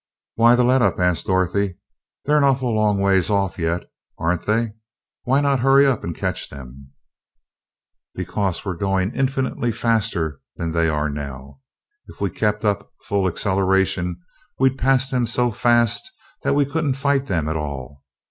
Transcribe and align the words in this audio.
"Why 0.33 0.55
the 0.55 0.63
let 0.63 0.81
up?" 0.81 0.99
asked 0.99 1.27
Dorothy. 1.27 1.77
"They're 2.25 2.39
an 2.39 2.43
awful 2.43 2.73
long 2.73 2.99
ways 2.99 3.29
off 3.29 3.59
yet, 3.59 3.83
aren't 4.17 4.47
they? 4.47 4.71
Why 5.25 5.41
not 5.41 5.59
hurry 5.59 5.85
up 5.85 6.03
and 6.03 6.15
catch 6.15 6.49
them?" 6.49 6.89
"Because 8.15 8.65
we're 8.65 8.77
going 8.77 9.13
infinitely 9.13 9.71
faster 9.71 10.41
than 10.55 10.71
they 10.71 10.89
are 10.89 11.11
now. 11.11 11.59
If 12.07 12.19
we 12.19 12.31
kept 12.31 12.65
up 12.65 12.89
full 13.03 13.27
acceleration, 13.27 14.19
we'd 14.59 14.79
pass 14.79 15.11
them 15.11 15.27
so 15.27 15.51
fast 15.51 16.11
that 16.41 16.55
we 16.55 16.65
couldn't 16.65 16.95
fight 16.95 17.27
them 17.27 17.47
at 17.47 17.55
all. 17.55 18.03